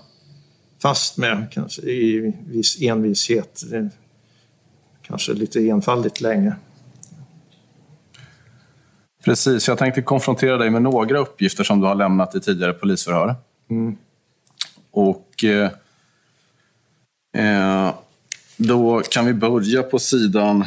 [0.82, 3.64] fast med kanske i viss envishet.
[3.74, 3.86] Eh,
[5.10, 6.56] Kanske lite enfaldigt länge.
[9.24, 13.36] Precis, jag tänkte konfrontera dig med några uppgifter som du har lämnat i tidigare polisförhör.
[13.70, 13.98] Mm.
[14.92, 15.72] Och eh,
[17.38, 17.94] eh,
[18.62, 20.60] då kan vi börja på sidan...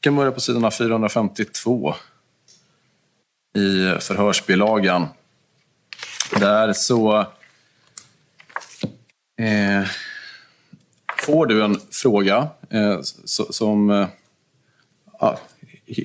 [0.00, 1.94] Vi kan börja på sidan 452
[3.56, 5.06] i förhörsbilagan.
[6.40, 7.18] Där så
[9.40, 9.88] eh,
[11.18, 13.00] får du en fråga eh,
[13.50, 14.08] som eh,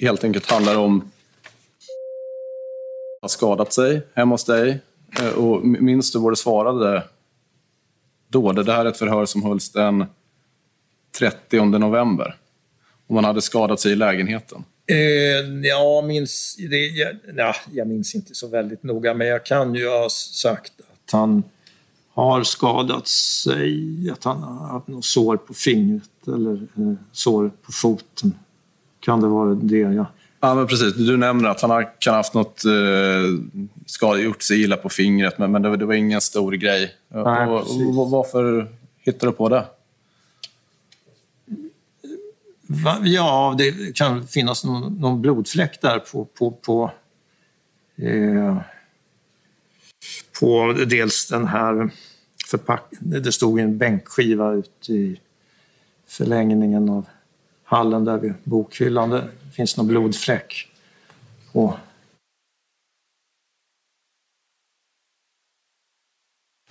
[0.01, 1.11] helt enkelt handlar om
[3.21, 4.81] har skadat sig hemma hos dig.
[5.19, 7.03] Eh, Och minns du vad du svarade
[8.33, 8.51] då?
[8.51, 10.05] Det här är ett förhör som hölls den
[11.19, 12.35] 30 november.
[13.07, 14.63] Och man hade skadat sig i lägenheten.
[14.85, 19.75] Eh, jag, minns, det, jag, ja, jag minns inte så väldigt noga, men jag kan
[19.75, 21.43] ju ha sagt att han
[22.13, 27.71] har skadat sig, att han har haft något sår på fingret eller eh, sår på
[27.71, 28.35] foten.
[28.99, 29.77] Kan det vara det?
[29.77, 30.05] Ja.
[30.45, 30.93] Ja, men precis.
[30.95, 32.71] Du nämner att han har, kan ha haft något eh,
[33.85, 36.95] skada, gjort sig illa på fingret, men, men det, var- det var ingen stor grej.
[37.07, 37.97] Nej, och, precis.
[37.97, 38.67] och, varför
[38.99, 39.65] hittade du på det?
[42.67, 42.97] Va?
[43.03, 46.91] Ja, det kan finnas någon, någon blodfläck där på, på, på,
[47.97, 48.57] eh,
[50.39, 51.89] på dels den här
[52.47, 53.23] förpackningen.
[53.23, 55.19] Det stod en bänkskiva ute i
[56.07, 57.05] förlängningen av
[57.63, 59.21] hallen där vid bokhyllan
[59.53, 60.67] finns någon blodfläck
[61.51, 61.77] på.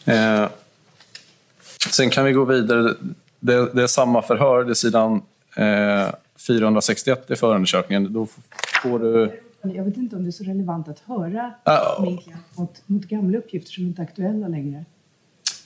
[0.04, 0.48] Eh,
[1.90, 2.94] sen kan vi gå vidare.
[3.40, 5.22] Det, det är samma förhör, det är sidan
[5.56, 6.14] eh,
[6.46, 8.12] 461 i förundersökningen.
[8.12, 8.26] Då
[8.82, 9.40] får du...
[9.62, 13.04] Jag vet inte om det är så relevant att höra uh, min klient mot, mot
[13.04, 14.84] gamla uppgifter som inte är aktuella längre.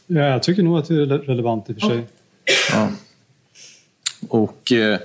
[0.07, 2.07] Ja, jag tycker nog att det är relevant i och för sig.
[2.73, 2.91] Ja.
[4.29, 4.99] Och eh,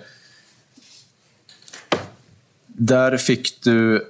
[2.82, 4.08] där fick du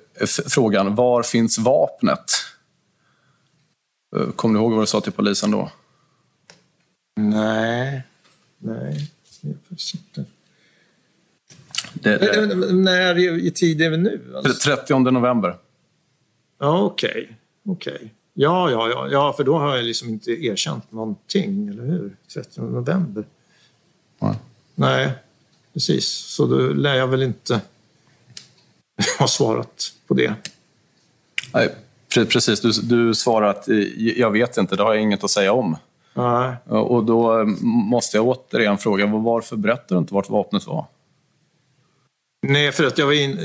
[0.47, 2.32] frågan, var finns vapnet?
[4.17, 5.72] Eh, Kommer du ihåg vad du sa till polisen då?
[7.15, 8.03] Nej.
[8.57, 9.11] Nej.
[11.93, 14.34] Det, det, När i tid är vi nu?
[14.36, 14.76] Alltså?
[14.78, 15.57] 30 november.
[16.59, 17.38] Ja, okej.
[17.65, 18.13] Okej.
[18.34, 22.15] Ja, ja, ja, ja, för då har jag liksom inte erkänt någonting, eller hur?
[22.34, 23.26] 30 november.
[24.19, 24.36] Ja.
[24.76, 25.11] Nej,
[25.74, 26.07] precis.
[26.07, 27.61] Så då lär jag väl inte
[29.19, 30.33] ha svarat på det.
[31.53, 31.75] Nej,
[32.15, 32.61] pre- precis.
[32.61, 33.77] Du, du svarar att eh,
[34.19, 35.77] jag vet inte, det har jag inget att säga om.
[36.13, 36.55] Nej.
[36.67, 40.85] Och då eh, måste jag återigen fråga, varför berättar du inte vart vapnet var?
[42.47, 43.37] Nej, för att jag var, in,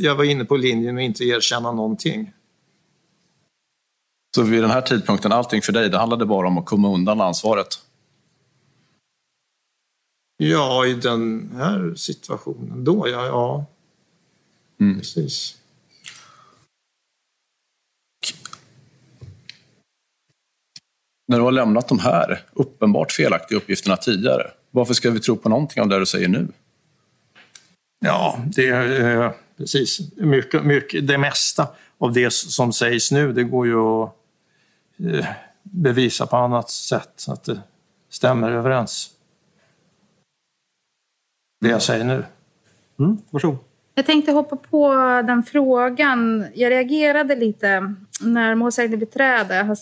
[0.00, 2.32] jag- var inne på linjen och inte erkänna någonting.
[4.36, 7.20] Så vid den här tidpunkten, allting för dig, det handlade bara om att komma undan
[7.20, 7.68] ansvaret.
[10.36, 13.26] Ja, i den här situationen då, ja.
[13.26, 13.64] ja.
[14.80, 14.98] Mm.
[14.98, 15.56] Precis.
[21.28, 25.48] När du har lämnat de här uppenbart felaktiga uppgifterna tidigare, varför ska vi tro på
[25.48, 26.48] någonting av det du säger nu?
[28.00, 30.16] Ja, det är eh, precis.
[30.16, 31.68] Mycket, mycket, det mesta
[31.98, 34.14] av det som sägs nu, det går ju att
[34.98, 35.26] eh,
[35.62, 37.60] bevisa på annat sätt så att det
[38.08, 39.10] stämmer överens.
[41.60, 42.24] Det jag säger nu.
[42.98, 43.69] Mm, varsågod.
[44.00, 44.92] Jag tänkte hoppa på
[45.26, 46.46] den frågan.
[46.54, 49.76] Jag reagerade lite när målsägandebiträde har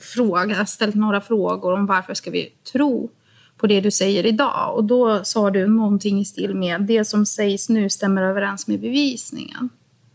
[0.00, 3.10] fråga, ställt några frågor om varför ska vi tro
[3.56, 4.74] på det du säger idag.
[4.74, 8.80] Och då sa du någonting i stil med det som sägs nu stämmer överens med
[8.80, 9.68] bevisningen.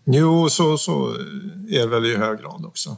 [0.05, 1.07] Jo, så, så
[1.69, 2.97] är det väl i hög grad också.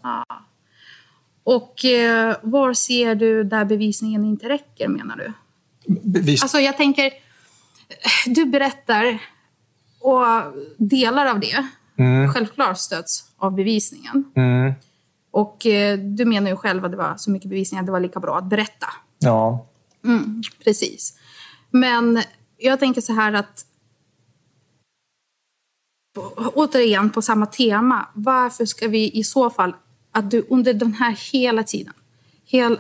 [1.44, 5.34] Och eh, var ser du där bevisningen inte räcker menar du?
[6.02, 6.42] Bevis...
[6.44, 7.12] Alltså jag tänker,
[8.26, 9.20] du berättar
[10.04, 10.26] och
[10.78, 12.34] delar av det Mm.
[12.34, 14.32] självklart stöds av bevisningen.
[14.36, 14.74] Mm.
[15.32, 18.00] Och eh, du menar ju själv att det var så mycket bevisning att det var
[18.00, 18.88] lika bra att berätta.
[19.20, 19.68] Ja.
[20.04, 21.20] Mm, precis.
[21.72, 22.22] Men
[22.58, 23.66] jag tänker så här att
[26.54, 28.08] återigen på samma tema.
[28.14, 29.76] Varför ska vi i så fall
[30.12, 31.94] att du under den här hela tiden,
[32.46, 32.80] hela,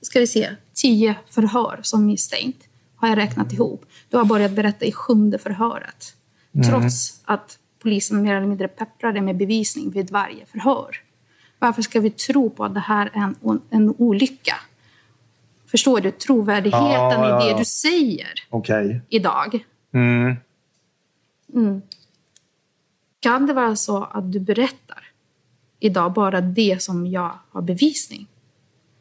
[0.00, 3.84] ska vi se, tio förhör som misstänkt har jag räknat ihop.
[4.08, 6.14] Du har börjat berätta i sjunde förhöret.
[6.52, 10.96] Trots att polisen mer eller mindre pepprade med bevisning vid varje förhör.
[11.58, 14.54] Varför ska vi tro på att det här är en, en olycka?
[15.66, 16.10] Förstår du?
[16.10, 17.58] Trovärdigheten Ja, ja, i det ja.
[17.58, 19.00] du säger Okej.
[19.08, 19.64] idag.
[19.92, 20.36] Mm.
[21.54, 21.82] Mm.
[23.20, 25.04] Kan det vara så att du berättar
[25.78, 28.26] idag bara det som jag har bevisning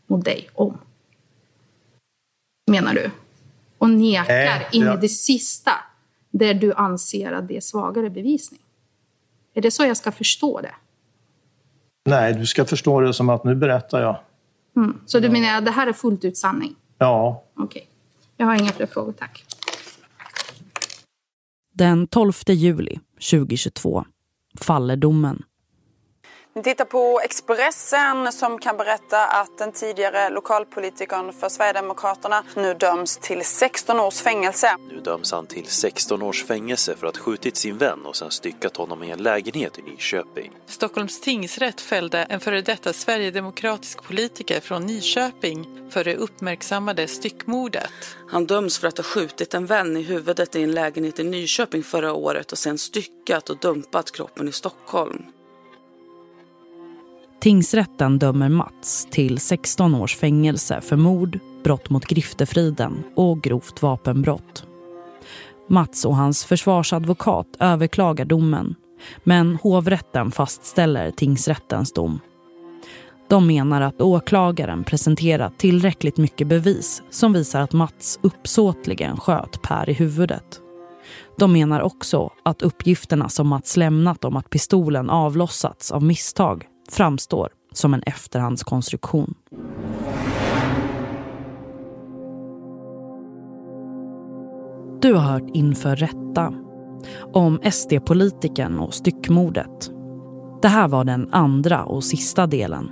[0.08, 0.78] mot dig om?
[2.72, 3.12] Menar du?
[3.78, 5.72] Och nekar in i det sista
[6.32, 8.62] där du anser att det är svagare bevisning?
[9.54, 10.76] Är det så jag ska förstå det?
[12.06, 14.20] Nej, du ska förstå det som att nu berättar jag.
[14.76, 15.00] Mm.
[15.06, 16.76] Så du menar att det här är fullt ut sanning?
[16.98, 17.44] Ja.
[17.58, 17.88] Okej.
[18.38, 19.46] Jag har inga fler frågor, tack.
[21.74, 23.00] Den 12 juli
[23.32, 24.06] 2022
[24.60, 25.44] faller domen.
[26.60, 33.18] Vi tittar på Expressen som kan berätta att den tidigare lokalpolitikern för Sverigedemokraterna nu döms
[33.18, 34.76] till 16 års fängelse.
[34.90, 38.78] Nu döms han till 16 års fängelse för att skjutit sin vän och sen styckat
[38.78, 40.52] honom i en lägenhet i Nyköping.
[40.66, 47.92] Stockholms tingsrätt fällde en före detta sverigedemokratisk politiker från Nyköping för det uppmärksammade styckmordet.
[48.30, 51.84] Han döms för att ha skjutit en vän i huvudet i en lägenhet i Nyköping
[51.84, 55.24] förra året och sen styckat och dumpat kroppen i Stockholm.
[57.42, 64.66] Tingsrätten dömer Mats till 16 års fängelse för mord, brott mot griftefriden och grovt vapenbrott.
[65.68, 68.76] Mats och hans försvarsadvokat överklagar domen
[69.24, 72.20] men hovrätten fastställer tingsrättens dom.
[73.28, 79.90] De menar att åklagaren presenterat tillräckligt mycket bevis som visar att Mats uppsåtligen sköt Per
[79.90, 80.62] i huvudet.
[81.38, 87.50] De menar också att uppgifterna som Mats lämnat om att pistolen avlossats av misstag framstår
[87.74, 89.34] som en efterhandskonstruktion.
[95.02, 96.54] Du har hört Inför rätta
[97.34, 99.92] om SD-politikern och styckmordet.
[100.62, 102.90] Det här var den andra och sista delen.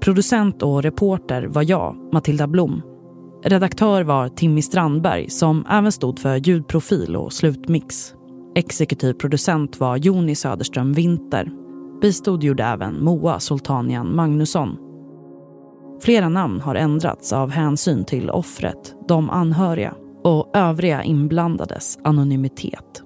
[0.00, 2.82] Producent och reporter var jag, Matilda Blom.
[3.44, 8.14] Redaktör var Timmy Strandberg som även stod för ljudprofil och slutmix.
[8.54, 11.59] Exekutiv producent var Joni Söderström Winter.
[12.00, 14.76] Bistod gjorde även Moa Sultanian Magnusson.
[16.00, 19.94] Flera namn har ändrats av hänsyn till offret, de anhöriga
[20.24, 23.02] och övriga inblandades anonymitet.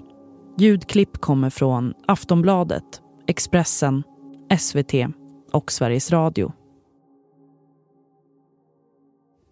[0.58, 2.84] Ljudklipp kommer från Aftonbladet,
[3.26, 4.02] Expressen,
[4.58, 4.92] SVT
[5.52, 6.52] och Sveriges Radio.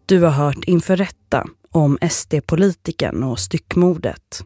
[0.06, 4.44] Du har hört Inför rätta om SD-politikern och styckmordet.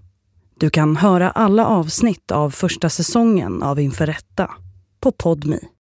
[0.61, 4.51] Du kan höra alla avsnitt av första säsongen av Inför rätta
[5.01, 5.69] på Podmi.